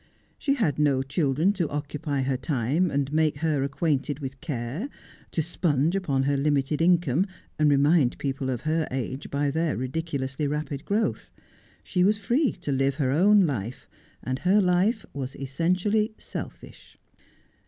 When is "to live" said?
12.53-12.95